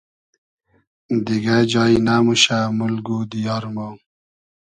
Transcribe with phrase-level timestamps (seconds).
[1.25, 3.77] دیگۂ جای نئموشۂ مولگ و دیار مۉ